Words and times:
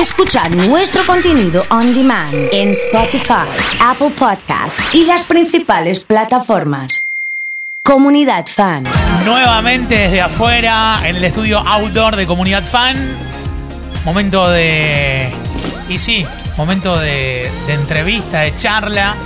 Escuchar 0.00 0.54
nuestro 0.54 1.06
contenido 1.06 1.62
on 1.70 1.94
demand 1.94 2.34
en 2.52 2.68
Spotify, 2.70 3.48
Apple 3.80 4.10
Podcast 4.10 4.78
y 4.92 5.06
las 5.06 5.26
principales 5.26 6.04
plataformas. 6.04 7.06
Comunidad 7.82 8.44
Fan. 8.46 8.84
Nuevamente 9.24 9.96
desde 9.96 10.20
afuera, 10.20 11.00
en 11.02 11.16
el 11.16 11.24
estudio 11.24 11.60
outdoor 11.60 12.14
de 12.16 12.26
Comunidad 12.26 12.64
Fan. 12.64 13.16
Momento 14.04 14.50
de. 14.50 15.32
Y 15.88 15.96
sí, 15.96 16.26
momento 16.58 16.98
de, 16.98 17.50
de 17.66 17.72
entrevista, 17.72 18.40
de 18.40 18.54
charla, 18.58 19.16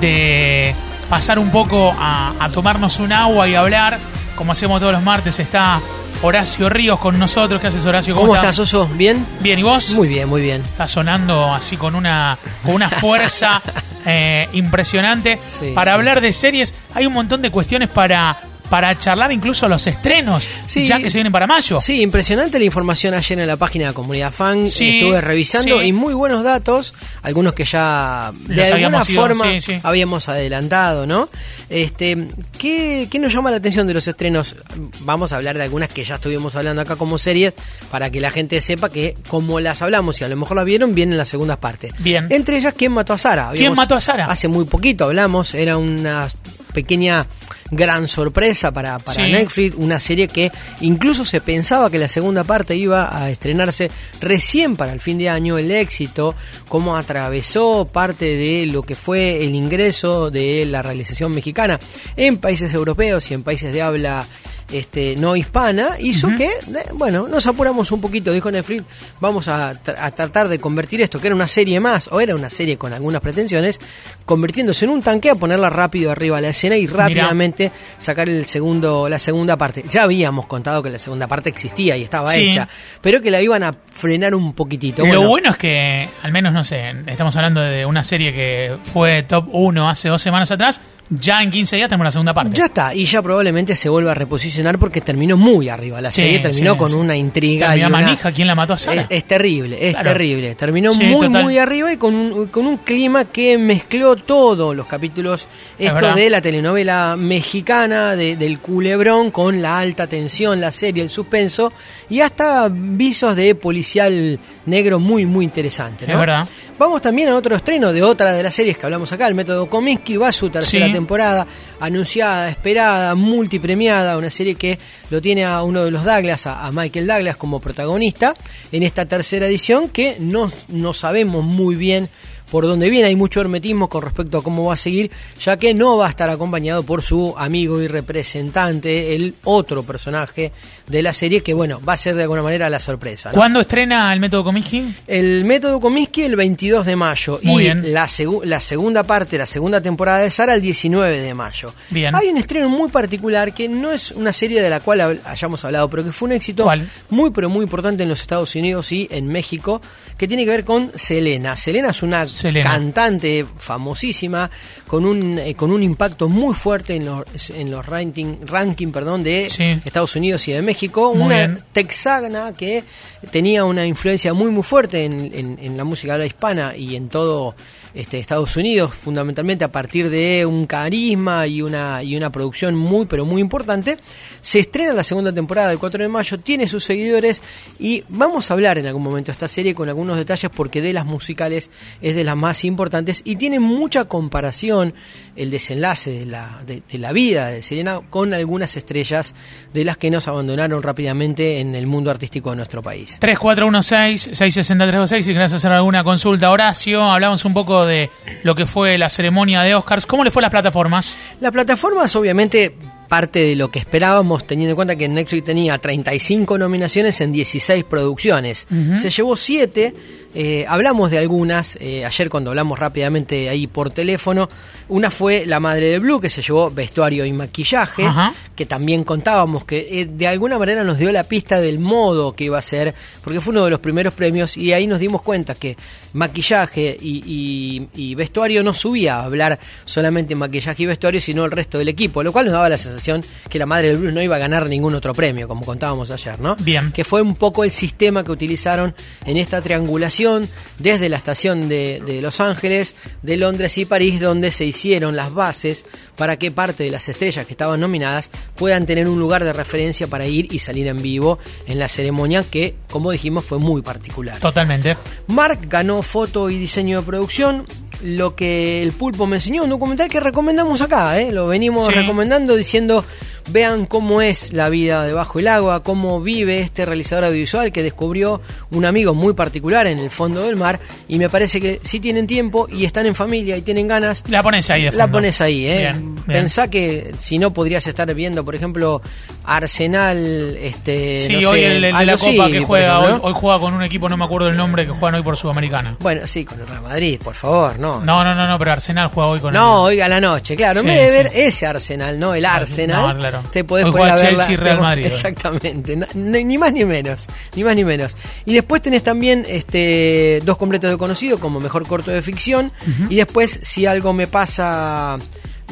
de 0.00 0.74
pasar 1.10 1.38
un 1.38 1.50
poco 1.50 1.94
a, 1.98 2.32
a 2.40 2.48
tomarnos 2.48 3.00
un 3.00 3.12
agua 3.12 3.48
y 3.48 3.54
hablar. 3.54 3.98
Como 4.34 4.52
hacemos 4.52 4.80
todos 4.80 4.94
los 4.94 5.02
martes, 5.02 5.38
está 5.38 5.80
Horacio 6.26 6.68
Ríos 6.68 6.98
con 6.98 7.20
nosotros. 7.20 7.60
¿Qué 7.60 7.68
haces, 7.68 7.86
Horacio? 7.86 8.16
¿Cómo, 8.16 8.34
estás, 8.34 8.58
Oso? 8.58 8.88
¿Bien? 8.94 9.24
Bien, 9.40 9.60
¿y 9.60 9.62
vos? 9.62 9.90
Muy 9.90 10.08
bien, 10.08 10.28
muy 10.28 10.42
bien. 10.42 10.60
Está 10.60 10.88
sonando 10.88 11.54
así 11.54 11.76
con 11.76 11.94
una, 11.94 12.36
con 12.64 12.74
una 12.74 12.90
fuerza 12.90 13.62
eh, 14.04 14.48
impresionante. 14.52 15.38
Sí, 15.46 15.70
para 15.72 15.92
sí. 15.92 15.94
hablar 15.94 16.20
de 16.20 16.32
series, 16.32 16.74
hay 16.94 17.06
un 17.06 17.12
montón 17.12 17.42
de 17.42 17.50
cuestiones 17.52 17.88
para, 17.90 18.40
para 18.68 18.96
charlar, 18.98 19.32
incluso 19.32 19.68
los 19.68 19.86
estrenos, 19.86 20.46
Sí. 20.66 20.84
ya 20.84 20.98
que 20.98 21.10
se 21.10 21.18
vienen 21.18 21.32
para 21.32 21.46
mayo. 21.46 21.80
Sí, 21.80 22.02
impresionante 22.02 22.58
la 22.58 22.64
información 22.64 23.14
ayer 23.14 23.38
en 23.38 23.46
la 23.46 23.56
página 23.56 23.88
de 23.88 23.94
Comunidad 23.94 24.32
Fan. 24.32 24.68
Sí, 24.68 24.98
Estuve 24.98 25.20
revisando 25.20 25.80
sí. 25.80 25.86
y 25.88 25.92
muy 25.92 26.14
buenos 26.14 26.42
datos, 26.42 26.94
algunos 27.22 27.54
que 27.54 27.64
ya 27.64 28.32
de 28.46 28.56
Los 28.56 28.70
alguna 28.72 28.98
habíamos 29.00 29.08
forma 29.08 29.44
habíamos 29.82 30.28
adelantado, 30.28 31.06
¿no? 31.06 31.28
Este, 31.68 32.16
¿qué, 32.58 33.08
¿Qué 33.10 33.18
nos 33.18 33.32
llama 33.32 33.50
la 33.50 33.56
atención 33.58 33.86
de 33.86 33.94
los 33.94 34.06
estrenos? 34.08 34.56
Vamos 35.00 35.32
a 35.32 35.36
hablar 35.36 35.56
de 35.56 35.64
algunas 35.64 35.88
que 35.88 36.04
ya 36.04 36.16
estuvimos 36.16 36.54
hablando 36.56 36.82
acá 36.82 36.96
como 36.96 37.18
series, 37.18 37.54
para 37.90 38.10
que 38.10 38.20
la 38.20 38.30
gente 38.30 38.60
sepa 38.60 38.90
que 38.90 39.16
como 39.28 39.60
las 39.60 39.82
hablamos 39.82 40.20
y 40.20 40.24
a 40.24 40.28
lo 40.28 40.36
mejor 40.36 40.56
las 40.56 40.64
vieron, 40.64 40.94
vienen 40.94 41.16
las 41.16 41.28
segundas 41.28 41.56
partes. 41.58 41.92
Bien. 41.98 42.26
Entre 42.30 42.56
ellas, 42.56 42.74
¿quién 42.76 42.92
mató 42.92 43.12
a 43.12 43.18
Sara? 43.18 43.50
¿Quién 43.54 43.72
mató 43.74 43.94
a 43.94 44.00
Sara? 44.00 44.26
Hace 44.26 44.48
muy 44.48 44.64
poquito 44.64 45.04
hablamos, 45.04 45.54
era 45.54 45.76
una 45.76 46.28
pequeña 46.72 47.26
gran 47.70 48.08
sorpresa 48.08 48.72
para, 48.72 48.98
para 48.98 49.24
Sí. 49.24 49.32
Netflix, 49.32 49.74
una 49.76 49.98
serie 50.00 50.28
que 50.28 50.50
incluso 50.80 51.24
se 51.24 51.40
pensaba 51.40 51.90
que 51.90 51.98
la 51.98 52.08
segunda 52.08 52.44
parte 52.44 52.76
iba 52.76 53.16
a 53.16 53.30
estrenarse 53.30 53.90
recién 54.20 54.76
para 54.76 54.92
el 54.92 55.00
fin 55.00 55.18
de 55.18 55.28
año, 55.28 55.58
el 55.58 55.70
éxito, 55.70 56.34
cómo 56.68 56.96
atravesó 56.96 57.88
parte 57.92 58.24
de 58.24 58.66
lo 58.66 58.82
que 58.82 58.94
fue 58.94 59.44
el 59.44 59.54
ingreso 59.54 60.30
de 60.30 60.64
la 60.66 60.82
realización 60.82 61.32
mexicana 61.32 61.78
en 62.16 62.38
países 62.38 62.72
europeos 62.74 63.30
y 63.30 63.34
en 63.34 63.42
países 63.42 63.72
de 63.72 63.82
habla 63.82 64.26
este, 64.72 65.14
no 65.16 65.36
hispana, 65.36 65.90
hizo 66.00 66.28
que, 66.36 66.46
eh, 66.46 66.50
bueno, 66.94 67.28
nos 67.28 67.46
apuramos 67.46 67.92
un 67.92 68.00
poquito, 68.00 68.32
dijo 68.32 68.50
Netflix, 68.50 68.82
vamos 69.20 69.46
a, 69.48 69.72
tra- 69.82 69.96
a 69.98 70.10
tratar 70.10 70.48
de 70.48 70.58
convertir 70.58 71.00
esto, 71.00 71.20
que 71.20 71.28
era 71.28 71.36
una 71.36 71.46
serie 71.46 71.78
más, 71.80 72.08
o 72.12 72.20
era 72.20 72.34
una 72.34 72.50
serie 72.50 72.76
con 72.76 72.92
algunas 72.92 73.20
pretensiones, 73.20 73.78
convirtiéndose 74.24 74.84
en 74.84 74.90
un 74.90 75.02
tanque, 75.02 75.30
a 75.30 75.34
ponerla 75.36 75.70
rápido 75.70 76.10
arriba 76.10 76.38
a 76.38 76.40
la 76.40 76.48
escena 76.48 76.76
y 76.76 76.86
rápidamente 76.86 77.70
sacar 77.98 78.28
el 78.28 78.44
segundo, 78.46 79.08
la 79.08 79.18
segunda 79.18 79.56
parte. 79.56 79.84
Ya 79.88 80.02
habíamos 80.02 80.46
contado 80.46 80.82
que 80.82 80.90
la 80.90 80.98
segunda 80.98 81.28
parte 81.28 81.48
existía 81.50 81.96
y 81.96 82.02
estaba 82.02 82.30
Sí. 82.30 82.48
hecha, 82.50 82.68
pero 83.00 83.20
que 83.20 83.30
la 83.30 83.40
iban 83.40 83.62
a 83.62 83.72
frenar 83.72 84.34
un 84.34 84.52
poquitito. 84.52 85.02
Lo 85.02 85.08
Bueno, 85.08 85.28
bueno 85.28 85.50
es 85.50 85.58
que, 85.58 86.08
al 86.22 86.32
menos, 86.32 86.52
no 86.52 86.64
sé, 86.64 86.92
estamos 87.06 87.36
hablando 87.36 87.60
de 87.60 87.86
una 87.86 88.02
serie 88.02 88.32
que 88.32 88.76
fue 88.92 89.22
top 89.22 89.46
1 89.52 89.88
hace 89.88 90.08
dos 90.08 90.20
semanas 90.20 90.50
atrás. 90.50 90.80
Ya 91.08 91.40
en 91.40 91.52
15 91.52 91.76
días 91.76 91.88
tenemos 91.88 92.04
la 92.04 92.10
segunda 92.10 92.34
parte. 92.34 92.56
Ya 92.56 92.64
está, 92.64 92.92
y 92.94 93.04
ya 93.04 93.22
probablemente 93.22 93.76
se 93.76 93.88
vuelva 93.88 94.10
a 94.10 94.14
reposicionar 94.14 94.76
porque 94.78 95.00
terminó 95.00 95.36
muy 95.36 95.68
arriba. 95.68 96.00
La 96.00 96.10
Sí, 96.10 96.22
serie 96.22 96.40
terminó 96.40 96.72
sí, 96.72 96.78
con 96.78 96.88
sí. 96.90 96.96
una 96.96 97.16
intriga. 97.16 97.76
y 97.76 97.80
una- 97.80 97.88
manija, 97.90 98.32
¿quién 98.32 98.48
la 98.48 98.54
mató 98.56 98.72
a 98.72 98.78
Sara? 98.78 99.02
Es, 99.02 99.06
es 99.10 99.24
terrible, 99.24 99.78
es 99.88 99.94
Claro. 99.94 100.10
terrible. 100.12 100.54
Terminó 100.56 100.92
muy, 100.94 101.26
total. 101.28 101.44
muy 101.44 101.58
arriba 101.58 101.92
y 101.92 101.96
con 101.96 102.14
un, 102.14 102.46
con 102.48 102.66
un 102.66 102.78
clima 102.78 103.26
que 103.26 103.56
mezcló 103.56 104.16
todos 104.16 104.74
los 104.74 104.86
capítulos. 104.86 105.46
Esto 105.78 106.14
de 106.14 106.28
la 106.28 106.40
telenovela 106.40 107.14
mexicana, 107.16 108.16
de- 108.16 108.36
del 108.36 108.58
culebrón, 108.58 109.30
con 109.30 109.62
la 109.62 109.78
alta 109.78 110.08
tensión, 110.08 110.60
la 110.60 110.72
serie, 110.72 111.02
el 111.04 111.10
suspenso 111.10 111.72
y 112.10 112.20
hasta 112.20 112.68
visos 112.68 113.36
de 113.36 113.54
policial 113.54 114.40
negro 114.66 114.98
muy, 114.98 115.24
muy 115.24 115.44
interesante. 115.44 116.06
¿no? 116.06 116.14
Es 116.14 116.18
verdad. 116.18 116.48
Vamos 116.78 117.00
también 117.00 117.28
a 117.30 117.36
otro 117.36 117.56
estreno 117.56 117.92
de 117.92 118.02
otra 118.02 118.32
de 118.34 118.42
las 118.42 118.54
series 118.54 118.76
que 118.76 118.84
hablamos 118.84 119.10
acá, 119.12 119.26
el 119.28 119.34
método 119.34 119.66
Kominsky, 119.70 120.16
va 120.18 120.28
a 120.28 120.32
su 120.32 120.50
tercera 120.50 120.86
Sí. 120.86 120.92
Temporada, 120.96 121.46
anunciada, 121.78 122.48
esperada, 122.48 123.14
multipremiada, 123.14 124.16
una 124.16 124.30
serie 124.30 124.54
que 124.54 124.78
lo 125.10 125.20
tiene 125.20 125.44
a 125.44 125.62
uno 125.62 125.84
de 125.84 125.90
los 125.90 126.04
Douglas, 126.04 126.46
a, 126.46 126.70
Michael 126.72 127.06
Douglas 127.06 127.36
como 127.36 127.60
protagonista, 127.60 128.34
en 128.72 128.82
esta 128.82 129.04
tercera 129.04 129.46
edición 129.46 129.90
que 129.90 130.16
no, 130.18 130.50
no 130.68 130.94
sabemos 130.94 131.44
muy 131.44 131.76
bien 131.76 132.08
por 132.50 132.64
dónde 132.66 132.88
viene, 132.90 133.08
hay 133.08 133.16
mucho 133.16 133.40
hermetismo 133.40 133.88
con 133.88 134.02
respecto 134.02 134.38
a 134.38 134.42
cómo 134.42 134.64
va 134.66 134.74
a 134.74 134.76
seguir, 134.76 135.10
ya 135.42 135.56
que 135.56 135.74
no 135.74 135.96
va 135.96 136.06
a 136.06 136.10
estar 136.10 136.28
acompañado 136.30 136.82
por 136.84 137.02
su 137.02 137.34
amigo 137.36 137.80
y 137.82 137.88
representante, 137.88 139.14
el 139.14 139.34
otro 139.44 139.82
personaje 139.82 140.52
de 140.86 141.02
la 141.02 141.12
serie, 141.12 141.42
que 141.42 141.54
bueno, 141.54 141.80
va 141.86 141.94
a 141.94 141.96
ser 141.96 142.14
de 142.14 142.22
alguna 142.22 142.42
manera 142.42 142.68
la 142.70 142.78
sorpresa. 142.78 143.30
¿no? 143.30 143.36
¿Cuándo 143.36 143.60
estrena 143.60 144.12
el 144.12 144.20
método 144.20 144.44
Comiskey? 144.44 144.94
El 145.06 145.44
método 145.44 145.80
Comiskey 145.80 146.24
el 146.24 146.36
22 146.36 146.86
de 146.86 146.96
mayo 146.96 147.40
Muy 147.42 147.62
y 147.62 147.64
bien. 147.66 147.92
La, 147.92 148.06
segu- 148.06 148.44
la 148.44 148.60
segunda 148.60 149.02
parte, 149.02 149.38
la 149.38 149.46
segunda 149.46 149.80
temporada 149.80 150.20
de 150.20 150.30
Sara 150.30 150.54
el 150.54 150.60
19 150.60 151.20
de 151.20 151.34
mayo. 151.34 151.72
Bien. 151.90 152.14
Hay 152.14 152.28
un 152.28 152.36
estreno 152.36 152.68
muy 152.68 152.88
particular 152.90 153.52
que 153.54 153.68
no 153.68 153.92
es 153.92 154.12
una 154.12 154.32
serie 154.32 154.62
de 154.62 154.70
la 154.70 154.80
cual 154.80 155.20
hayamos 155.24 155.64
hablado, 155.64 155.88
pero 155.90 156.04
que 156.04 156.12
fue 156.12 156.26
un 156.26 156.32
éxito 156.32 156.64
¿Cuál? 156.64 156.88
muy 157.10 157.30
pero 157.30 157.48
muy 157.48 157.62
importante 157.64 158.02
en 158.02 158.08
los 158.08 158.20
Estados 158.20 158.54
Unidos 158.54 158.92
y 158.92 159.08
en 159.10 159.26
México, 159.28 159.80
que 160.16 160.28
tiene 160.28 160.44
que 160.44 160.50
ver 160.50 160.64
con 160.64 160.92
Selena. 160.94 161.56
Selena 161.56 161.90
es 161.90 162.02
una 162.02 162.28
Selena. 162.36 162.70
cantante 162.70 163.44
famosísima 163.58 164.50
con 164.86 165.04
un 165.04 165.38
eh, 165.38 165.54
con 165.54 165.70
un 165.70 165.82
impacto 165.82 166.28
muy 166.28 166.54
fuerte 166.54 166.94
en 166.96 167.06
los 167.06 167.50
en 167.50 167.70
los 167.70 167.84
ranking 167.84 168.36
ranking, 168.46 168.88
perdón, 168.92 169.22
de 169.22 169.48
Sí. 169.48 169.64
Estados 169.84 170.14
Unidos 170.16 170.46
y 170.48 170.52
de 170.52 170.62
México, 170.62 171.14
Muy 171.14 171.24
una 171.26 171.36
bien. 171.36 171.58
texana 171.72 172.52
que 172.56 172.82
tenía 173.30 173.64
una 173.64 173.86
influencia 173.86 174.32
muy 174.34 174.50
muy 174.50 174.62
fuerte 174.62 175.04
en, 175.04 175.30
en- 175.34 175.58
en 175.60 175.76
la 175.76 175.84
música 175.84 176.14
habla 176.14 176.26
hispana 176.26 176.76
y 176.76 176.96
en 176.96 177.08
todo 177.08 177.54
este, 177.94 178.18
Estados 178.18 178.54
Unidos, 178.58 178.92
fundamentalmente 178.94 179.64
a 179.64 179.72
partir 179.72 180.10
de 180.10 180.44
un 180.44 180.66
carisma 180.66 181.46
y 181.46 181.62
una, 181.62 182.02
y 182.02 182.14
una 182.14 182.28
producción 182.28 182.74
muy 182.76 183.06
pero 183.06 183.24
muy 183.24 183.40
importante. 183.40 183.96
Se 184.42 184.58
estrena 184.58 184.92
la 184.92 185.02
segunda 185.02 185.32
temporada 185.32 185.72
el 185.72 185.78
4 185.78 186.02
de 186.02 186.08
mayo, 186.08 186.38
tiene 186.38 186.68
sus 186.68 186.84
seguidores 186.84 187.40
y 187.78 188.04
vamos 188.10 188.50
a 188.50 188.54
hablar 188.54 188.76
en 188.76 188.86
algún 188.86 189.02
momento 189.02 189.28
de 189.28 189.32
esta 189.32 189.48
serie 189.48 189.74
con 189.74 189.88
algunos 189.88 190.18
detalles 190.18 190.50
porque 190.54 190.82
de 190.82 190.92
las 190.92 191.06
musicales 191.06 191.70
es 192.02 192.14
de 192.14 192.22
las 192.26 192.36
más 192.36 192.64
importantes 192.64 193.22
y 193.24 193.36
tiene 193.36 193.60
mucha 193.60 194.04
comparación 194.04 194.94
el 195.36 195.50
desenlace 195.50 196.10
de 196.10 196.26
la, 196.26 196.62
de, 196.66 196.82
de 196.90 196.98
la 196.98 197.12
vida 197.12 197.48
de 197.48 197.62
Selena 197.62 198.00
con 198.10 198.34
algunas 198.34 198.76
estrellas 198.76 199.34
de 199.72 199.84
las 199.84 199.96
que 199.96 200.10
nos 200.10 200.28
abandonaron 200.28 200.82
rápidamente 200.82 201.60
en 201.60 201.74
el 201.74 201.86
mundo 201.86 202.10
artístico 202.10 202.50
de 202.50 202.56
nuestro 202.56 202.82
país. 202.82 203.18
3416-660-326 203.20 205.22
si 205.22 205.32
querés 205.32 205.52
hacer 205.52 205.72
alguna 205.72 206.04
consulta. 206.04 206.50
Horacio, 206.50 207.02
hablamos 207.02 207.44
un 207.44 207.54
poco 207.54 207.86
de 207.86 208.10
lo 208.42 208.54
que 208.54 208.66
fue 208.66 208.98
la 208.98 209.08
ceremonia 209.08 209.62
de 209.62 209.74
Oscars. 209.74 210.06
¿Cómo 210.06 210.24
le 210.24 210.30
fue 210.30 210.40
a 210.40 210.44
las 210.44 210.50
plataformas? 210.50 211.16
Las 211.40 211.52
plataformas, 211.52 212.14
obviamente, 212.16 212.74
parte 213.08 213.40
de 213.40 213.56
lo 213.56 213.68
que 213.68 213.78
esperábamos, 213.78 214.46
teniendo 214.46 214.72
en 214.72 214.76
cuenta 214.76 214.96
que 214.96 215.08
Netflix 215.08 215.44
tenía 215.44 215.78
35 215.78 216.58
nominaciones 216.58 217.20
en 217.20 217.32
16 217.32 217.84
producciones. 217.84 218.66
Se 218.98 219.10
llevó 219.10 219.36
7. 219.36 219.94
Eh, 220.38 220.66
hablamos 220.68 221.10
de 221.10 221.16
algunas, 221.16 221.78
eh, 221.80 222.04
ayer 222.04 222.28
cuando 222.28 222.50
hablamos 222.50 222.78
rápidamente 222.78 223.48
ahí 223.48 223.66
por 223.66 223.90
teléfono, 223.90 224.50
una 224.86 225.10
fue 225.10 225.46
La 225.46 225.60
Madre 225.60 225.86
de 225.88 225.98
Blue, 225.98 226.20
que 226.20 226.28
se 226.28 226.42
llevó 226.42 226.70
vestuario 226.70 227.24
y 227.24 227.32
maquillaje, 227.32 228.04
Ajá. 228.04 228.34
que 228.54 228.66
también 228.66 229.02
contábamos 229.02 229.64
que 229.64 230.00
eh, 230.02 230.04
de 230.04 230.28
alguna 230.28 230.58
manera 230.58 230.84
nos 230.84 230.98
dio 230.98 231.10
la 231.10 231.24
pista 231.24 231.58
del 231.58 231.78
modo 231.78 232.34
que 232.34 232.44
iba 232.44 232.58
a 232.58 232.62
ser, 232.62 232.94
porque 233.24 233.40
fue 233.40 233.52
uno 233.52 233.64
de 233.64 233.70
los 233.70 233.80
primeros 233.80 234.12
premios 234.12 234.58
y 234.58 234.74
ahí 234.74 234.86
nos 234.86 235.00
dimos 235.00 235.22
cuenta 235.22 235.54
que 235.54 235.78
maquillaje 236.16 236.96
y, 237.00 237.22
y- 237.26 237.88
y 238.10 238.14
vestuario 238.14 238.62
no 238.62 238.74
subía 238.74 239.16
a 239.20 239.24
hablar 239.24 239.58
solamente 239.84 240.34
maquillaje 240.34 240.82
y 240.82 240.86
vestuario, 240.86 241.20
sino 241.20 241.44
el 241.44 241.50
resto 241.50 241.78
del 241.78 241.88
equipo, 241.88 242.22
lo 242.22 242.32
cual 242.32 242.46
nos 242.46 242.52
daba 242.54 242.68
la 242.68 242.78
sensación 242.78 243.24
que 243.48 243.58
la 243.58 243.66
Madre 243.66 243.90
de 243.90 243.96
Blue 243.96 244.12
no 244.12 244.22
iba 244.22 244.36
a 244.36 244.38
ganar 244.38 244.68
ningún 244.68 244.94
otro 244.94 245.14
premio, 245.14 245.46
como 245.46 245.64
contábamos 245.64 246.10
ayer, 246.10 246.40
¿no? 246.40 246.56
Bien. 246.56 246.90
Que 246.92 247.04
fue 247.04 247.22
un 247.22 247.34
poco 247.36 247.64
el 247.64 247.70
sistema 247.70 248.24
que 248.24 248.32
utilizaron 248.32 248.94
en 249.24 249.36
esta 249.36 249.60
triangulación 249.62 250.48
desde 250.78 251.08
la 251.08 251.16
estación 251.16 251.68
de, 251.68 252.02
de 252.06 252.20
Los 252.22 252.40
Ángeles, 252.40 252.94
de 253.22 253.36
Londres 253.36 253.76
y 253.78 253.84
París, 253.84 254.20
donde 254.20 254.52
se 254.52 254.64
hicieron 254.64 255.16
las 255.16 255.32
bases 255.32 255.84
para 256.16 256.38
que 256.38 256.50
parte 256.50 256.84
de 256.84 256.90
las 256.90 257.08
estrellas 257.08 257.46
que 257.46 257.52
estaban 257.52 257.78
nominadas 257.80 258.30
puedan 258.56 258.86
tener 258.86 259.08
un 259.08 259.18
lugar 259.20 259.44
de 259.44 259.52
referencia 259.52 260.06
para 260.06 260.26
ir 260.26 260.52
y 260.52 260.58
salir 260.60 260.86
en 260.86 261.02
vivo 261.02 261.38
en 261.66 261.78
la 261.78 261.88
ceremonia 261.88 262.42
que, 262.42 262.74
como 262.90 263.10
dijimos, 263.10 263.44
fue 263.44 263.58
muy 263.58 263.82
particular. 263.82 264.38
Totalmente. 264.40 264.96
Mark 265.26 265.58
ganó 265.68 266.02
foto 266.06 266.48
y 266.50 266.58
diseño 266.58 267.00
de 267.00 267.06
producción. 267.06 267.66
Lo 268.02 268.34
que 268.36 268.82
el 268.82 268.92
pulpo 268.92 269.26
me 269.26 269.36
enseñó, 269.36 269.64
un 269.64 269.70
documental 269.70 270.08
que 270.10 270.20
recomendamos 270.20 270.80
acá, 270.82 271.18
¿eh? 271.20 271.32
lo 271.32 271.46
venimos 271.46 271.86
Sí. 271.86 271.92
recomendando 271.92 272.54
diciendo 272.54 273.04
vean 273.48 273.86
cómo 273.86 274.20
es 274.22 274.52
la 274.52 274.68
vida 274.68 275.04
debajo 275.04 275.38
del 275.38 275.48
agua, 275.48 275.82
cómo 275.82 276.20
vive 276.20 276.60
este 276.60 276.84
realizador 276.84 277.24
audiovisual 277.24 277.72
que 277.72 277.82
descubrió 277.82 278.40
un 278.70 278.84
amigo 278.84 279.14
muy 279.14 279.34
particular 279.34 279.86
en 279.86 279.98
el 279.98 280.10
fondo 280.10 280.42
del 280.42 280.56
mar. 280.56 280.80
Y 281.08 281.18
me 281.18 281.28
parece 281.28 281.60
que 281.60 281.80
si 281.82 282.00
tienen 282.00 282.26
tiempo 282.26 282.68
y 282.70 282.84
están 282.84 283.06
en 283.06 283.14
familia 283.14 283.56
y 283.56 283.62
tienen 283.62 283.88
ganas, 283.88 284.24
La 284.28 284.42
pones 284.42 284.68
ahí 284.70 284.84
de 284.84 284.92
la 284.92 285.06
pones 285.08 285.40
ahí, 285.40 285.66
¿eh? 285.66 285.78
Bien, 285.78 286.14
bien. 286.14 286.24
Pensá 286.26 286.68
que 286.68 287.12
si 287.18 287.38
no 287.38 287.52
podrías 287.52 287.86
estar 287.86 288.12
viendo, 288.14 288.44
por 288.44 288.54
ejemplo, 288.54 289.02
Arsenal, 289.44 290.56
este. 290.60 291.18
Sí, 291.18 291.32
no 291.34 291.40
sé, 291.40 291.46
hoy 291.46 291.60
el, 291.64 291.84
el 291.84 291.96
de 291.96 292.06
la 292.06 292.16
Copa 292.16 292.50
que 292.50 292.60
juega, 292.64 292.98
ejemplo, 292.98 293.06
hoy, 293.06 293.12
¿no? 293.20 293.28
hoy 293.28 293.34
juega 293.36 293.60
con 293.60 293.74
un 293.74 293.82
equipo, 293.82 294.08
no 294.08 294.16
me 294.16 294.24
acuerdo 294.24 294.48
el 294.48 294.56
nombre, 294.56 294.84
que 294.86 294.92
juegan 294.92 295.14
hoy 295.14 295.22
por 295.22 295.36
Sudamericana. 295.36 295.96
Bueno, 296.00 296.26
sí, 296.26 296.44
con 296.44 296.60
el 296.60 296.66
Real 296.66 296.82
Madrid, 296.82 297.20
por 297.22 297.34
favor, 297.34 297.78
no. 297.78 298.00
No, 298.00 298.24
no, 298.24 298.34
no, 298.34 298.46
no, 298.46 298.58
pero 298.58 298.72
Arsenal 298.72 299.08
juega 299.08 299.28
hoy 299.28 299.40
con 299.40 299.54
No, 299.54 299.82
hoy 299.82 300.00
a 300.00 300.08
la 300.08 300.20
noche, 300.20 300.56
claro. 300.56 300.80
Sí, 300.80 300.88
en 300.88 300.94
vez 300.94 301.12
de 301.12 301.22
ver 301.22 301.30
ese 301.34 301.66
Arsenal, 301.66 302.18
no 302.18 302.34
el 302.34 302.44
Arsenal, 302.44 303.14
No, 303.14 303.18
claro. 303.18 303.35
Te 303.50 303.64
podés 303.64 303.86
Hoy 303.86 303.92
poner 303.92 304.08
a 304.10 304.16
juega 304.16 304.30
ver 304.30 304.38
Chelsea, 304.38 304.56
Real 304.56 304.80
Madrid. 304.80 305.06
Exactamente, 305.06 305.96
no- 305.96 306.06
ni 306.14 306.44
ni 306.44 306.58
más 306.58 306.72
ni 306.72 306.84
menos, 306.84 307.26
ni 307.54 307.64
más 307.64 307.74
ni 307.76 307.84
menos. 307.84 308.16
Y 308.44 308.54
después 308.54 308.82
tenés 308.82 309.02
también 309.02 309.44
este 309.48 310.40
dos 310.44 310.56
completos 310.56 310.90
de 310.90 310.98
conocido 310.98 311.38
como 311.38 311.60
mejor 311.60 311.86
corto 311.86 312.10
de 312.10 312.22
ficción 312.22 312.72
y 313.08 313.16
después 313.16 313.58
si 313.62 313.86
algo 313.86 314.12
me 314.12 314.26
pasa 314.26 315.18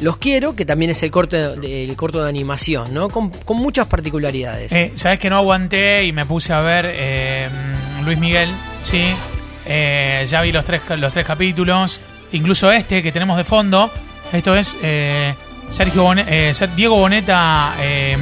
los 0.01 0.17
quiero, 0.17 0.55
que 0.57 0.65
también 0.65 0.91
es 0.91 1.01
el 1.03 1.11
corto 1.11 1.55
de, 1.55 1.83
el 1.85 1.95
corto 1.95 2.21
de 2.21 2.27
animación, 2.27 2.93
¿no? 2.93 3.07
Con, 3.09 3.29
con 3.29 3.55
muchas 3.57 3.87
particularidades. 3.87 4.71
Eh, 4.73 4.91
Sabes 4.95 5.19
que 5.19 5.29
no 5.29 5.37
aguanté 5.37 6.03
y 6.03 6.11
me 6.11 6.25
puse 6.25 6.51
a 6.51 6.59
ver 6.59 6.85
eh, 6.91 7.47
Luis 8.03 8.17
Miguel, 8.17 8.49
sí. 8.81 9.05
Eh, 9.65 10.25
ya 10.27 10.41
vi 10.41 10.51
los 10.51 10.65
tres, 10.65 10.81
los 10.97 11.13
tres 11.13 11.25
capítulos, 11.25 12.01
incluso 12.33 12.71
este 12.71 13.01
que 13.01 13.11
tenemos 13.13 13.37
de 13.37 13.45
fondo. 13.45 13.89
Esto 14.33 14.53
es 14.55 14.75
eh, 14.83 15.33
Sergio 15.69 16.03
Bone- 16.03 16.25
eh, 16.27 16.53
Ser- 16.53 16.73
Diego 16.75 16.97
Boneta. 16.97 17.73
eh, 17.79 18.17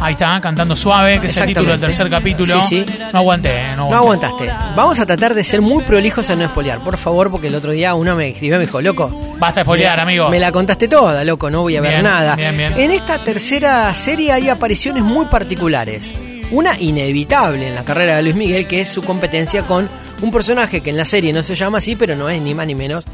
ahí 0.00 0.12
está, 0.12 0.40
cantando 0.40 0.76
suave, 0.76 1.18
que 1.20 1.26
es 1.28 1.36
el 1.38 1.46
título 1.48 1.70
del 1.72 1.80
tercer 1.80 2.08
capítulo. 2.10 2.60
Sí, 2.62 2.84
sí. 2.86 2.86
No 3.12 3.18
aguanté, 3.20 3.50
eh, 3.52 3.76
no 3.76 3.88
No 3.90 3.96
aguanté. 3.96 4.26
aguantaste. 4.26 4.74
Vamos 4.76 5.00
a 5.00 5.06
tratar 5.06 5.34
de 5.34 5.42
ser 5.44 5.60
muy 5.62 5.82
prolijos 5.84 6.28
a 6.30 6.36
no 6.36 6.44
espolear, 6.44 6.80
por 6.80 6.96
favor, 6.98 7.30
porque 7.30 7.46
el 7.48 7.54
otro 7.54 7.72
día 7.72 7.94
uno 7.94 8.14
me 8.14 8.28
escribió 8.28 8.56
y 8.56 8.58
me 8.60 8.66
dijo, 8.66 8.80
loco. 8.80 9.08
Basta 9.38 9.60
de 9.60 9.64
spoilear, 9.64 9.98
amigo. 10.00 10.28
Me 10.28 10.38
la 10.38 10.52
contaste 10.52 10.88
toda, 10.88 11.24
loco, 11.24 11.50
no 11.50 11.62
voy 11.62 11.76
a 11.76 11.80
ver 11.80 11.92
Bien, 11.92 12.02
nada. 12.04 12.36
bien, 12.36 12.56
bien. 12.56 12.72
En 12.78 12.90
esta 12.90 13.22
tercera 13.24 13.92
serie 13.94 14.32
hay 14.32 14.48
apariciones 14.48 15.02
muy 15.02 15.26
particulares. 15.26 16.12
Una 16.52 16.78
inevitable 16.78 17.66
en 17.68 17.74
la 17.74 17.84
carrera 17.84 18.16
de 18.16 18.22
Luis 18.22 18.36
Miguel, 18.36 18.68
que 18.68 18.80
es 18.82 18.88
su 18.88 19.02
competencia 19.02 19.62
con 19.62 19.88
un 20.22 20.30
personaje 20.30 20.80
que 20.80 20.90
en 20.90 20.96
la 20.96 21.04
serie 21.04 21.32
no 21.32 21.42
se 21.42 21.56
llama 21.56 21.78
así, 21.78 21.96
pero 21.96 22.14
no 22.14 22.28
es 22.30 22.40
ni 22.40 22.54
más 22.54 22.66
ni 22.68 22.74
menos 22.76 23.04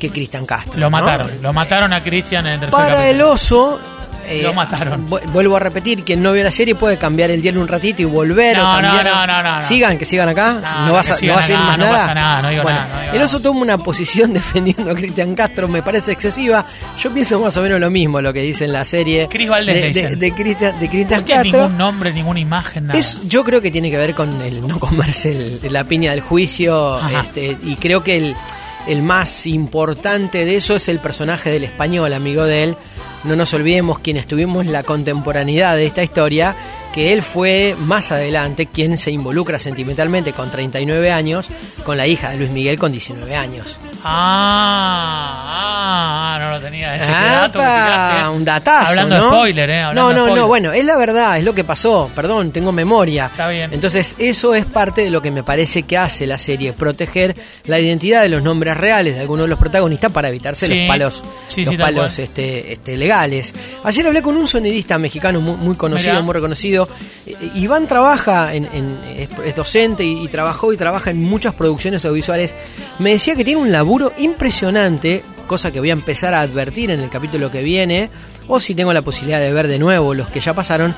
que 0.00 0.10
Cristian 0.10 0.44
Castro. 0.46 0.74
Lo 0.80 0.86
¿no? 0.86 0.90
mataron, 0.90 1.30
lo 1.42 1.52
mataron 1.52 1.92
a 1.92 2.02
Cristian 2.02 2.46
en 2.46 2.54
el 2.54 2.60
tercer 2.60 2.76
Para 2.76 3.08
el 3.08 3.20
oso. 3.22 3.78
eh, 4.26 4.42
Lo 4.44 4.52
mataron. 4.52 5.08
vu- 5.08 5.20
Vuelvo 5.32 5.56
a 5.56 5.60
repetir, 5.60 6.04
quien 6.04 6.22
no 6.22 6.32
vio 6.32 6.44
la 6.44 6.52
serie 6.52 6.74
puede 6.76 6.96
cambiar 6.96 7.30
el 7.32 7.42
diario 7.42 7.60
un 7.60 7.66
ratito 7.66 8.00
y 8.02 8.04
volver. 8.04 8.56
No, 8.56 8.76
o 8.76 8.80
no, 8.82 9.02
no, 9.02 9.26
no, 9.26 9.26
no, 9.26 9.56
no. 9.56 9.60
Sigan, 9.62 9.98
que 9.98 10.04
sigan 10.04 10.28
acá. 10.28 10.52
No, 10.62 10.86
No, 10.86 10.92
vas 10.92 11.10
a, 11.10 11.26
no 11.26 11.34
vas 11.34 11.48
a 11.48 11.52
ir 11.52 11.58
más 11.58 11.78
nada. 11.78 11.92
pasa 11.98 12.14
nada, 12.14 12.42
no 12.42 12.48
digo 12.50 12.62
Bueno, 12.62 12.78
nada, 12.78 12.94
no 12.94 13.00
digo 13.02 13.14
el 13.14 13.22
oso 13.22 13.40
toma 13.40 13.60
una 13.60 13.78
posición 13.78 14.32
defendiendo 14.40 14.88
a 14.90 14.94
Cristian 14.94 15.34
Castro, 15.34 15.66
me 15.66 15.82
parece 15.82 16.12
excesiva. 16.12 16.64
Yo 16.96 17.10
pienso 17.12 17.40
más 17.40 17.56
o 17.56 17.62
menos 17.62 17.80
lo 17.80 17.90
mismo 17.90 18.20
lo 18.20 18.32
que 18.32 18.42
dice 18.42 18.66
en 18.66 18.72
la 18.72 18.84
serie. 18.84 19.26
Cris 19.28 19.48
Valdés 19.48 19.74
de, 19.74 19.80
de, 19.80 19.86
dicen. 19.88 20.18
de 20.18 20.32
Cristian, 20.32 20.78
de 20.78 20.88
Cristian 20.88 21.20
No 21.20 21.26
tiene 21.26 21.42
Castro. 21.42 21.62
ningún 21.62 21.78
nombre, 21.78 22.12
ninguna 22.12 22.38
imagen, 22.40 22.86
nada. 22.86 22.98
Es, 23.00 23.18
yo 23.26 23.42
creo 23.42 23.60
que 23.60 23.72
tiene 23.72 23.90
que 23.90 23.96
ver 23.96 24.14
con 24.14 24.40
el 24.42 24.64
no 24.64 24.78
comerse 24.78 25.32
el- 25.32 25.72
la 25.72 25.82
piña 25.84 26.12
del 26.12 26.20
juicio. 26.20 27.00
Este, 27.08 27.58
y 27.64 27.74
creo 27.76 28.04
que 28.04 28.16
el, 28.16 28.36
el 28.86 29.02
más 29.02 29.46
importante 29.46 30.44
de 30.44 30.56
eso 30.56 30.76
es 30.76 30.88
el 30.88 30.98
personaje 30.98 31.50
del 31.50 31.64
español, 31.64 32.12
amigo 32.12 32.44
de 32.44 32.64
él. 32.64 32.76
No 33.24 33.36
nos 33.36 33.52
olvidemos 33.54 33.98
quienes 33.98 34.26
tuvimos 34.26 34.66
la 34.66 34.82
contemporaneidad 34.82 35.76
de 35.76 35.86
esta 35.86 36.02
historia, 36.02 36.56
que 36.92 37.12
él 37.12 37.22
fue 37.22 37.76
más 37.78 38.12
adelante 38.12 38.66
quien 38.66 38.98
se 38.98 39.10
involucra 39.10 39.58
sentimentalmente 39.58 40.32
con 40.32 40.50
39 40.50 41.12
años 41.12 41.48
con 41.84 41.96
la 41.96 42.06
hija 42.06 42.30
de 42.30 42.36
Luis 42.38 42.50
Miguel 42.50 42.78
con 42.78 42.92
19 42.92 43.34
años. 43.36 43.78
Ah, 44.02 46.34
ah, 46.34 46.38
no 46.40 46.50
lo 46.52 46.60
tenía 46.60 46.94
ese 46.94 47.10
dato 47.10 47.58
tiraste. 47.58 48.28
un 48.30 48.44
datazo, 48.44 48.88
Hablando 48.90 49.16
¿no? 49.18 49.22
de 49.24 49.28
spoiler, 49.30 49.70
eh. 49.70 49.82
hablando 49.82 50.02
no, 50.02 50.08
no, 50.14 50.20
spoiler. 50.24 50.38
no, 50.40 50.46
bueno, 50.48 50.72
es 50.72 50.84
la 50.84 50.96
verdad, 50.96 51.38
es 51.38 51.44
lo 51.44 51.54
que 51.54 51.64
pasó, 51.64 52.10
perdón, 52.14 52.50
tengo 52.52 52.72
memoria. 52.72 53.26
Está 53.26 53.48
bien. 53.48 53.72
Entonces, 53.72 54.14
eso 54.18 54.54
es 54.54 54.64
parte 54.66 55.02
de 55.02 55.10
lo 55.10 55.20
que 55.22 55.30
me 55.30 55.42
parece 55.42 55.82
que 55.84 55.96
hace 55.98 56.26
la 56.26 56.38
serie, 56.38 56.72
proteger 56.72 57.36
la 57.64 57.78
identidad 57.78 58.22
de 58.22 58.28
los 58.30 58.42
nombres 58.42 58.76
reales 58.76 59.14
de 59.14 59.20
algunos 59.20 59.44
de 59.44 59.48
los 59.50 59.58
protagonistas 59.58 60.10
para 60.12 60.28
evitarse 60.28 60.66
Sí. 60.66 60.78
los 60.80 60.88
palos, 60.88 61.22
Sí, 61.46 61.64
los 61.64 61.70
sí, 61.72 61.76
palos 61.78 62.18
este, 62.18 62.72
este, 62.72 62.96
legales. 62.96 63.54
Ayer 63.84 64.06
hablé 64.06 64.22
con 64.22 64.36
un 64.36 64.46
sonidista 64.46 64.98
mexicano 64.98 65.40
muy, 65.40 65.56
muy 65.56 65.76
conocido, 65.76 66.14
Mirá. 66.14 66.24
muy 66.24 66.34
reconocido. 66.34 66.79
Eh, 67.26 67.34
Iván 67.54 67.86
trabaja, 67.86 68.54
en, 68.54 68.66
es, 69.16 69.56
docente 69.56 70.04
y, 70.04 70.28
trabajó 70.28 70.72
y 70.72 70.76
trabaja 70.76 71.10
en 71.10 71.22
muchas 71.22 71.54
producciones 71.54 72.04
audiovisuales. 72.04 72.54
Me 72.98 73.12
decía 73.12 73.34
que 73.34 73.44
tiene 73.44 73.60
un 73.60 73.72
laburo 73.72 74.12
impresionante, 74.18 75.22
cosa 75.46 75.70
que 75.70 75.80
voy 75.80 75.90
a 75.90 75.94
empezar 75.94 76.34
a 76.34 76.40
advertir 76.40 76.90
en 76.90 77.00
el 77.00 77.10
capítulo 77.10 77.50
que 77.50 77.62
viene, 77.62 78.10
o 78.48 78.60
si 78.60 78.74
tengo 78.74 78.92
la 78.92 79.02
posibilidad 79.02 79.40
de 79.40 79.52
ver 79.52 79.68
de 79.68 79.78
nuevo 79.78 80.14
los 80.14 80.30
que 80.30 80.40
ya 80.40 80.54
pasaron, 80.54 80.94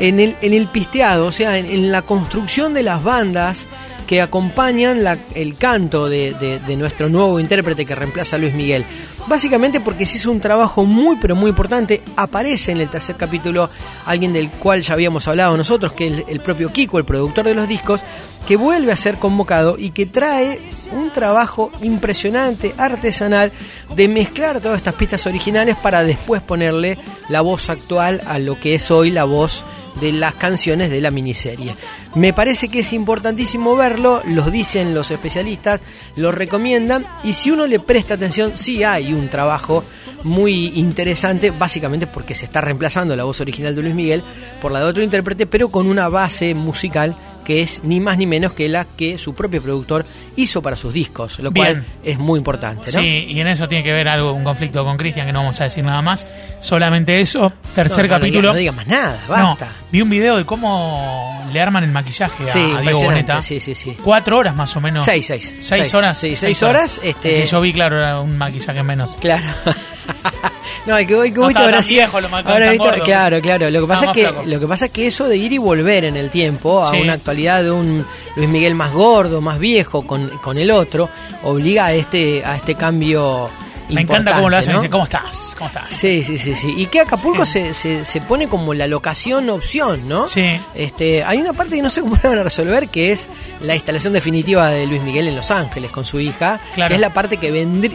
en 0.00 0.18
el, 0.18 0.66
pisteado, 0.66 1.26
o 1.26 1.32
sea, 1.32 1.58
en, 1.58 1.92
la 1.92 2.02
construcción 2.02 2.74
de 2.74 2.82
las 2.82 3.04
bandas 3.04 3.68
que 4.06 4.20
acompañan 4.20 4.98
el 5.34 5.56
canto 5.56 6.08
de 6.08 6.76
nuestro 6.76 7.08
nuevo 7.08 7.38
intérprete 7.38 7.86
que 7.86 7.94
reemplaza 7.94 8.36
a 8.36 8.38
Luis 8.38 8.54
Miguel. 8.54 8.84
Básicamente 9.26 9.80
porque 9.80 10.04
se 10.04 10.18
hizo 10.18 10.30
un 10.30 10.40
trabajo 10.40 10.84
muy 10.84 11.16
pero 11.16 11.36
muy 11.36 11.50
importante. 11.50 12.02
Aparece 12.16 12.72
en 12.72 12.80
el 12.80 12.88
tercer 12.88 13.16
capítulo 13.16 13.70
alguien 14.04 14.32
del 14.32 14.50
cual 14.50 14.82
ya 14.82 14.94
habíamos 14.94 15.28
hablado 15.28 15.56
nosotros, 15.56 15.92
que 15.92 16.08
es 16.08 16.24
el, 16.28 16.40
propio 16.40 16.72
Kiko, 16.72 16.98
el 16.98 17.04
productor 17.04 17.44
de 17.44 17.54
los 17.54 17.68
discos, 17.68 18.02
que 18.46 18.56
vuelve 18.56 18.92
a 18.92 18.96
ser 18.96 19.18
convocado 19.18 19.78
y 19.78 19.90
que 19.90 20.06
trae 20.06 20.60
un 20.90 21.10
trabajo 21.10 21.70
impresionante, 21.82 22.74
artesanal, 22.76 23.52
de 23.94 24.08
mezclar 24.08 24.60
todas 24.60 24.78
estas 24.78 24.94
pistas 24.94 25.26
originales 25.26 25.76
para 25.76 26.02
después 26.02 26.42
ponerle 26.42 26.98
la 27.28 27.40
voz 27.40 27.70
actual 27.70 28.20
a 28.26 28.38
lo 28.38 28.58
que 28.58 28.74
es 28.74 28.90
hoy 28.90 29.10
la 29.10 29.24
voz 29.24 29.64
de 30.00 30.12
las 30.12 30.34
canciones 30.34 30.90
de 30.90 31.00
la 31.00 31.10
miniserie. 31.10 31.74
Me 32.14 32.32
parece 32.32 32.68
que 32.68 32.80
es 32.80 32.92
importantísimo 32.92 33.76
verlo, 33.76 34.22
los 34.26 34.50
dicen 34.50 34.94
los 34.94 35.10
especialistas, 35.10 35.80
lo 36.16 36.32
recomiendan 36.32 37.06
y 37.24 37.34
si 37.34 37.50
uno 37.50 37.66
le 37.66 37.80
presta 37.80 38.14
atención, 38.14 38.52
sí 38.56 38.84
hay 38.84 39.11
un 39.12 39.28
trabajo 39.28 39.84
muy 40.24 40.68
interesante, 40.78 41.50
básicamente 41.50 42.06
porque 42.06 42.34
se 42.34 42.44
está 42.44 42.60
reemplazando 42.60 43.16
la 43.16 43.24
voz 43.24 43.40
original 43.40 43.74
de 43.74 43.82
Luis 43.82 43.94
Miguel 43.94 44.22
por 44.60 44.72
la 44.72 44.80
de 44.80 44.86
otro 44.86 45.02
intérprete, 45.02 45.46
pero 45.46 45.68
con 45.68 45.86
una 45.86 46.08
base 46.08 46.54
musical 46.54 47.16
que 47.44 47.62
es 47.62 47.82
ni 47.84 48.00
más 48.00 48.16
ni 48.18 48.26
menos 48.26 48.52
que 48.52 48.68
la 48.68 48.84
que 48.84 49.18
su 49.18 49.34
propio 49.34 49.60
productor 49.62 50.04
hizo 50.36 50.62
para 50.62 50.76
sus 50.76 50.92
discos, 50.94 51.38
lo 51.40 51.52
cual 51.52 51.84
es 52.04 52.18
muy 52.18 52.38
importante. 52.38 52.90
¿no? 52.92 53.00
Sí, 53.00 53.26
y 53.28 53.40
en 53.40 53.46
eso 53.48 53.68
tiene 53.68 53.84
que 53.84 53.92
ver 53.92 54.08
algo, 54.08 54.32
un 54.32 54.44
conflicto 54.44 54.84
con 54.84 54.96
Cristian, 54.96 55.26
que 55.26 55.32
no 55.32 55.40
vamos 55.40 55.60
a 55.60 55.64
decir 55.64 55.84
nada 55.84 56.02
más. 56.02 56.26
Solamente 56.60 57.20
eso. 57.20 57.52
Tercer 57.74 58.06
No, 58.08 58.14
no 58.14 58.20
capítulo. 58.20 58.52
no 58.52 58.58
diga 58.58 58.72
más 58.72 58.86
nada, 58.86 59.18
basta. 59.28 59.68
vi 59.90 60.00
un 60.02 60.10
video 60.10 60.36
de 60.36 60.44
cómo 60.44 61.48
le 61.52 61.60
arman 61.60 61.84
el 61.84 61.90
maquillaje 61.90 62.44
a, 62.44 62.48
Sí, 62.48 62.58
a 62.76 62.80
Diego 62.80 63.02
Boneta. 63.02 63.42
sí, 63.42 63.60
sí, 63.60 63.74
sí. 63.74 63.96
Cuatro 64.02 64.38
horas 64.38 64.54
más 64.56 64.74
o 64.76 64.80
menos. 64.80 65.04
Seis, 65.04 65.26
seis. 65.26 65.44
Seis, 65.60 65.66
Seis, 65.66 65.94
horas. 65.94 66.18
sí, 66.18 66.34
seis 66.34 66.62
horas, 66.62 67.00
este- 67.04 67.36
El 67.36 67.42
que 67.42 67.46
yo 67.50 67.60
vi, 67.60 67.72
claro, 67.72 67.98
era 67.98 68.20
un 68.20 68.38
maquillaje 68.38 68.82
menos. 68.82 69.18
Claro. 69.20 69.44
no, 70.86 70.96
el 70.98 71.06
que 71.06 71.14
hoy 71.14 71.32
que 71.32 71.38
No 71.38 71.46
ahora 71.46 71.76
tan 71.78 71.84
sí- 71.84 71.94
viejo, 71.94 72.20
lo 72.20 72.28
ahora 72.28 72.74
gordo. 72.76 73.04
claro, 73.04 73.40
claro. 73.40 73.70
Lo 73.70 73.80
que 73.82 73.86
pasa 73.86 74.04
es 74.06 74.10
que 74.12 74.22
flaco. 74.28 74.42
lo 74.46 74.60
que 74.60 74.66
pasa 74.66 74.84
es 74.86 74.90
que 74.90 75.06
eso 75.06 75.28
de 75.28 75.36
ir 75.36 75.52
y 75.52 75.58
volver 75.58 76.04
en 76.04 76.16
el 76.16 76.30
tiempo 76.30 76.82
a 76.82 76.90
Sí. 76.90 77.00
una 77.00 77.12
actualidad 77.14 77.62
de 77.62 77.70
un 77.70 78.04
Luis 78.36 78.48
Miguel 78.48 78.74
más 78.74 78.92
gordo, 78.92 79.40
más 79.40 79.58
viejo 79.58 80.02
con, 80.06 80.28
con 80.38 80.58
el 80.58 80.70
otro, 80.70 81.08
obliga 81.44 81.86
a 81.86 81.92
este 81.92 82.44
a 82.44 82.56
este 82.56 82.74
cambio 82.74 83.48
Me 83.88 84.02
encanta 84.02 84.34
cómo 84.36 84.48
lo 84.50 84.56
hacen. 84.56 84.72
¿no? 84.74 84.80
Dice, 84.80 84.90
¿cómo 84.90 85.04
estás? 85.04 85.54
¿Cómo 85.58 85.68
estás? 85.68 85.84
Sí, 85.90 86.22
sí, 86.22 86.38
sí, 86.38 86.54
sí. 86.54 86.74
Y 86.76 86.86
que 86.86 87.00
Acapulco 87.00 87.44
Sí. 87.44 87.52
se, 87.52 87.74
se, 87.74 88.04
se 88.04 88.20
pone 88.20 88.48
como 88.48 88.72
la 88.74 88.86
locación 88.86 89.50
opción, 89.50 90.08
¿no? 90.08 90.26
Sí. 90.26 90.58
Este, 90.74 91.22
hay 91.24 91.38
una 91.38 91.52
parte 91.52 91.76
que 91.76 91.82
no 91.82 91.90
sé 91.90 92.00
cómo 92.00 92.16
la 92.22 92.30
van 92.30 92.38
a 92.38 92.42
resolver, 92.44 92.88
que 92.88 93.12
es 93.12 93.28
la 93.60 93.74
instalación 93.74 94.12
definitiva 94.12 94.70
de 94.70 94.86
Luis 94.86 95.02
Miguel 95.02 95.28
en 95.28 95.36
Los 95.36 95.50
Ángeles 95.50 95.90
con 95.90 96.04
su 96.06 96.20
hija, 96.20 96.60
Claro. 96.74 96.88
que 96.88 96.94
es 96.94 97.00
la 97.00 97.10
parte 97.12 97.36
que 97.36 97.50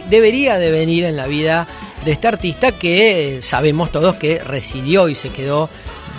debería 0.08 0.58
de 0.58 0.70
venir 0.70 1.04
en 1.04 1.16
la 1.16 1.26
vida 1.26 1.66
de 2.04 2.12
este 2.12 2.28
artista 2.28 2.72
que 2.72 3.36
eh, 3.38 3.42
sabemos 3.42 3.90
todos 3.90 4.16
que 4.16 4.38
residió 4.44 5.08
y 5.08 5.14
se 5.14 5.30
quedó 5.30 5.68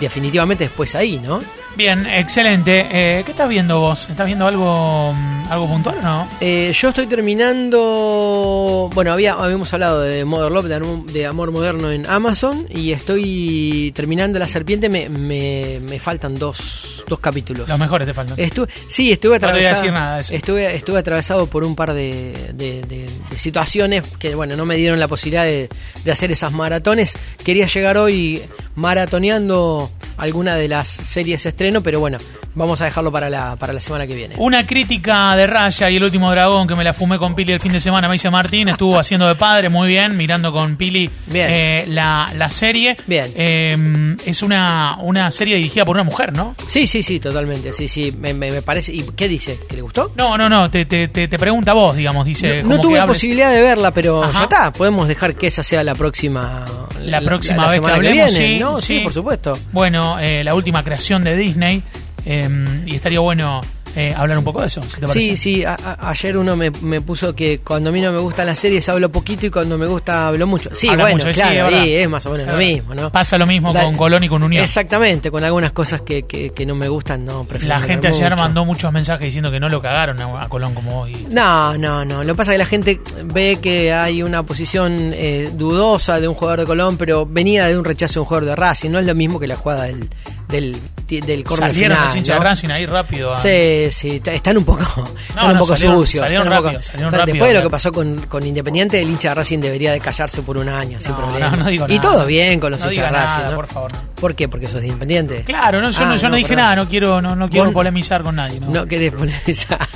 definitivamente 0.00 0.64
después 0.64 0.94
ahí, 0.94 1.18
¿no? 1.18 1.40
Bien, 1.76 2.04
excelente. 2.06 2.86
Eh, 2.90 3.22
¿Qué 3.24 3.30
estás 3.30 3.48
viendo 3.48 3.80
vos? 3.80 4.08
¿Estás 4.10 4.26
viendo 4.26 4.46
algo, 4.46 5.12
mm, 5.14 5.39
algo 5.50 5.66
puntual 5.68 5.98
o 5.98 6.02
no? 6.02 6.28
Eh, 6.40 6.72
yo 6.74 6.88
estoy 6.90 7.06
terminando. 7.06 8.90
Bueno, 8.94 9.12
había, 9.12 9.34
habíamos 9.34 9.72
hablado 9.74 10.00
de 10.02 10.24
Mother 10.24 10.50
Love, 10.52 10.66
de, 10.66 10.74
Am- 10.76 11.06
de 11.06 11.26
Amor 11.26 11.50
Moderno 11.50 11.90
en 11.90 12.06
Amazon. 12.06 12.66
Y 12.70 12.92
estoy 12.92 13.92
terminando 13.94 14.38
La 14.38 14.46
Serpiente. 14.48 14.88
Me, 14.88 15.08
me, 15.08 15.80
me 15.82 15.98
faltan 15.98 16.38
dos, 16.38 17.04
dos 17.08 17.18
capítulos. 17.20 17.68
Los 17.68 17.78
mejores 17.78 18.06
te 18.06 18.14
faltan. 18.14 18.38
Estuve, 18.38 18.68
sí, 18.88 19.10
estuve 19.12 19.38
No 19.38 19.46
te 19.48 19.52
voy 19.52 19.64
a 19.64 19.70
atravesado. 19.72 19.80
decir 19.82 19.92
nada 19.92 20.14
de 20.16 20.20
eso. 20.22 20.34
Estuve, 20.34 20.76
estuve 20.76 20.98
atravesado 20.98 21.46
por 21.46 21.64
un 21.64 21.74
par 21.76 21.92
de, 21.94 22.32
de- 22.54 22.82
de- 22.82 23.08
de 23.30 23.38
situaciones 23.38 24.04
que, 24.18 24.34
bueno, 24.34 24.56
no 24.56 24.64
me 24.66 24.76
dieron 24.76 25.00
la 25.00 25.08
posibilidad 25.08 25.44
de, 25.44 25.68
de 26.04 26.12
hacer 26.12 26.30
esas 26.30 26.52
maratones. 26.52 27.16
Quería 27.44 27.66
llegar 27.66 27.96
hoy 27.98 28.42
maratoneando 28.76 29.90
alguna 30.16 30.54
de 30.54 30.68
las 30.68 30.88
series 30.88 31.46
estreno, 31.46 31.82
pero 31.82 31.98
bueno, 32.00 32.18
vamos 32.54 32.80
a 32.80 32.84
dejarlo 32.84 33.10
para 33.10 33.30
la, 33.30 33.56
para 33.56 33.72
la 33.72 33.80
semana 33.80 34.06
que 34.06 34.14
viene. 34.14 34.34
Una 34.38 34.66
crítica 34.66 35.34
de 35.36 35.39
Raya 35.46 35.90
y 35.90 35.96
el 35.96 36.04
último 36.04 36.30
dragón 36.30 36.66
que 36.66 36.74
me 36.74 36.84
la 36.84 36.92
fumé 36.92 37.18
con 37.18 37.34
Pili 37.34 37.52
el 37.52 37.60
fin 37.60 37.72
de 37.72 37.80
semana, 37.80 38.08
me 38.08 38.12
dice 38.14 38.30
Martín, 38.30 38.68
estuvo 38.68 38.98
haciendo 38.98 39.26
de 39.28 39.34
padre 39.34 39.68
muy 39.68 39.88
bien, 39.88 40.16
mirando 40.16 40.52
con 40.52 40.76
Pili 40.76 41.10
Bien. 41.26 41.46
eh, 41.50 41.84
la, 41.88 42.30
la 42.36 42.50
serie. 42.50 42.96
Bien. 43.06 43.26
Eh, 43.34 44.16
es 44.26 44.42
una, 44.42 44.96
una 45.00 45.30
serie 45.30 45.56
dirigida 45.56 45.84
por 45.84 45.96
una 45.96 46.04
mujer, 46.04 46.32
¿no? 46.32 46.54
Sí, 46.66 46.86
sí, 46.86 47.02
sí, 47.02 47.20
totalmente. 47.20 47.72
Sí, 47.72 47.88
sí, 47.88 48.12
me, 48.18 48.32
me- 48.34 48.50
me 48.50 48.62
parece. 48.62 48.92
¿Y 48.94 49.02
qué 49.16 49.28
dice? 49.28 49.58
¿Que 49.68 49.76
le 49.76 49.82
gustó? 49.82 50.12
No, 50.16 50.36
no, 50.38 50.48
no, 50.48 50.70
te, 50.70 50.84
te, 50.86 51.28
pregunta 51.38 51.72
vos, 51.72 51.96
digamos, 51.96 52.24
dice. 52.26 52.62
No 52.62 52.80
tuve 52.80 53.00
posibilidad 53.06 53.50
de 53.52 53.60
verla, 53.60 53.90
pero 53.92 54.22
Ajá. 54.24 54.32
ya 54.38 54.42
está. 54.44 54.72
Podemos 54.72 55.08
dejar 55.08 55.34
que 55.34 55.46
esa 55.46 55.62
sea 55.62 55.82
la 55.84 55.94
próxima. 55.94 56.64
La 57.00 57.20
próxima 57.20 57.62
la 57.66 57.68
vez 57.72 57.80
que 57.80 57.90
hablemos, 57.90 58.34
viene, 58.34 58.54
sí, 58.54 58.58
¿no? 58.60 58.76
sí. 58.76 58.98
sí, 58.98 59.00
por 59.00 59.12
supuesto. 59.14 59.58
Bueno, 59.72 60.18
eh, 60.18 60.44
la 60.44 60.54
última 60.54 60.82
creación 60.84 61.24
de 61.24 61.36
Disney. 61.36 61.82
eh, 62.26 62.48
y 62.86 62.94
estaría 62.94 63.20
bueno 63.20 63.62
eh, 63.96 64.14
hablar 64.16 64.38
un 64.38 64.44
poco 64.44 64.60
de 64.60 64.68
eso, 64.68 64.82
si 64.82 65.00
te 65.00 65.06
parece. 65.06 65.20
Sí, 65.20 65.36
sí, 65.36 65.64
a- 65.64 65.74
a- 65.74 66.10
ayer 66.10 66.36
uno 66.36 66.56
me, 66.56 66.70
me 66.82 67.00
puso 67.00 67.34
que 67.34 67.60
cuando 67.60 67.90
a 67.90 67.92
mí 67.92 68.00
no 68.00 68.12
me 68.12 68.18
gustan 68.20 68.46
las 68.46 68.58
series 68.58 68.88
hablo 68.88 69.10
poquito 69.10 69.46
y 69.46 69.50
cuando 69.50 69.76
me 69.78 69.86
gusta 69.86 70.28
hablo 70.28 70.46
mucho. 70.46 70.70
Sí, 70.72 70.88
Habla 70.88 71.04
bueno, 71.04 71.16
mucho, 71.18 71.32
claro, 71.32 71.68
sí, 71.82 71.92
es 71.94 72.08
más 72.08 72.24
o 72.26 72.30
menos 72.32 72.46
lo 72.48 72.56
mismo, 72.56 72.94
¿no? 72.94 73.10
Pasa 73.10 73.36
lo 73.38 73.46
mismo 73.46 73.72
con 73.74 73.96
Colón 73.96 74.24
y 74.24 74.28
con 74.28 74.42
Unión. 74.42 74.62
Exactamente, 74.62 75.30
con 75.30 75.42
algunas 75.44 75.72
cosas 75.72 76.02
que, 76.02 76.22
que, 76.24 76.50
que 76.50 76.66
no 76.66 76.74
me 76.74 76.88
gustan, 76.88 77.24
no 77.24 77.44
prefiero. 77.44 77.74
La 77.74 77.80
gente 77.80 78.08
ayer 78.08 78.30
mucho. 78.30 78.42
mandó 78.42 78.64
muchos 78.64 78.92
mensajes 78.92 79.26
diciendo 79.26 79.50
que 79.50 79.60
no 79.60 79.68
lo 79.68 79.80
cagaron 79.82 80.20
a, 80.20 80.42
a 80.44 80.48
Colón 80.48 80.74
como 80.74 80.92
vos. 80.92 81.10
y- 81.10 81.26
No, 81.30 81.76
no, 81.78 82.04
no. 82.04 82.22
Lo 82.24 82.32
que 82.34 82.36
pasa 82.36 82.52
es 82.52 82.54
que 82.54 82.58
la 82.58 82.66
gente 82.66 83.00
ve 83.24 83.58
que 83.60 83.92
hay 83.92 84.22
una 84.22 84.42
posición 84.44 85.12
eh, 85.14 85.50
dudosa 85.54 86.20
de 86.20 86.28
un 86.28 86.34
jugador 86.34 86.60
de 86.60 86.66
Colón, 86.66 86.96
pero 86.96 87.26
venía 87.26 87.66
de 87.66 87.76
un 87.78 87.84
rechazo 87.84 88.14
de 88.14 88.20
un 88.20 88.26
jugador 88.26 88.48
de 88.48 88.56
Racing. 88.56 88.90
No 88.90 88.98
es 88.98 89.06
lo 89.06 89.14
mismo 89.14 89.40
que 89.40 89.46
la 89.46 89.56
jugada 89.56 89.84
del, 89.84 90.08
del, 90.48 90.76
del 91.18 91.42
córner 91.42 91.70
Salieron 91.70 91.96
final, 91.96 92.06
los 92.06 92.16
hinchas 92.16 92.36
¿no? 92.36 92.40
de 92.42 92.48
Racing 92.48 92.68
ahí 92.68 92.86
rápido. 92.86 93.30
a- 93.30 93.34
Sí, 93.34 93.88
sí, 93.90 94.22
están 94.24 94.56
un 94.58 94.64
poco, 94.64 94.82
están 95.28 95.46
un 95.46 95.52
no, 95.54 95.58
poco 95.60 95.74
salieron- 95.76 95.96
sucios. 96.00 96.22
salieron 96.22 96.46
un 96.46 96.52
rápido, 96.52 96.70
poco- 96.72 96.82
salieron 96.82 97.06
están- 97.08 97.20
rápido, 97.20 97.34
después 97.34 97.52
de 97.52 97.58
lo 97.58 97.62
que 97.64 97.70
pasó 97.70 97.92
con, 97.92 98.20
con 98.26 98.46
Independiente, 98.46 99.00
el 99.00 99.08
hincha 99.10 99.30
de 99.30 99.34
Racing 99.34 99.58
debería 99.58 99.90
de 99.92 100.00
callarse 100.00 100.42
por 100.42 100.56
un 100.58 100.68
año, 100.68 101.00
sin 101.00 101.14
problema. 101.14 101.50
no, 101.50 101.56
no 101.64 101.70
digo 101.70 101.86
y 101.88 101.96
nada. 101.98 102.00
todo 102.12 102.26
bien 102.26 102.60
con 102.60 102.70
los 102.70 102.80
hinchas 102.84 102.96
de 103.04 103.10
Racing, 103.10 103.38
nada, 103.38 103.50
¿no? 103.50 103.56
por 103.56 103.66
favor. 103.66 103.90
¿Por 104.20 104.34
qué? 104.34 104.48
Porque 104.48 104.66
sos 104.66 104.80
de 104.82 104.86
Independiente. 104.88 105.42
Claro, 105.44 105.80
no, 105.80 105.90
yo, 105.90 106.04
no, 106.04 106.12
Ah, 106.12 106.16
yo 106.16 106.28
no, 106.28 106.36
dije 106.36 106.48
perdón. 106.48 106.62
nada, 106.64 106.76
no 106.76 106.88
quiero, 106.88 107.22
no, 107.22 107.48
quiero 107.48 107.64
Vos- 107.66 107.74
polemizar 107.74 108.22
con 108.22 108.36
nadie. 108.36 108.60
¿no? 108.60 108.68
No 108.68 108.86
querés 108.86 109.12
esa. 109.46 109.78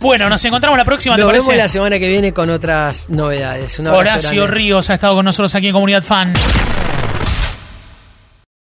Bueno, 0.00 0.28
nos 0.28 0.44
encontramos 0.44 0.76
la 0.76 0.84
próxima, 0.84 1.14
¿te 1.16 1.22
Nos 1.22 1.32
vemos 1.32 1.56
la 1.56 1.68
semana 1.68 1.96
que 1.98 2.08
viene 2.08 2.32
con 2.32 2.50
otras 2.50 3.08
novedades. 3.08 3.78
Un 3.78 3.86
Horacio. 3.86 4.46
Ríos 4.48 4.90
ha 4.90 4.94
estado 4.94 5.14
con 5.14 5.24
nosotros 5.24 5.54
aquí 5.54 5.68
en 5.68 5.72
Comunidad 5.72 6.02
Fan. 6.02 6.32